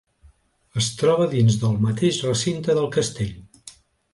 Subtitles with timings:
[0.81, 3.37] Es troba dins del mateix recinte del castell.